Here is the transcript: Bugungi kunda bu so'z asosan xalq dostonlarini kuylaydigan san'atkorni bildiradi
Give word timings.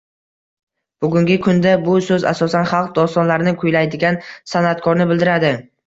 Bugungi 1.05 1.37
kunda 1.43 1.75
bu 1.85 1.99
so'z 2.09 2.27
asosan 2.31 2.67
xalq 2.73 2.91
dostonlarini 2.99 3.57
kuylaydigan 3.63 4.23
san'atkorni 4.57 5.13
bildiradi 5.15 5.59